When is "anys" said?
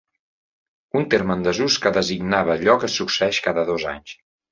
3.93-4.17